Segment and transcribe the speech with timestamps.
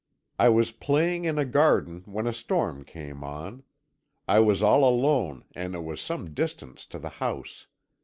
[0.39, 3.61] I was playing in a garden when a storm came on.
[4.27, 7.67] I was all alone, and it was some distance to the house.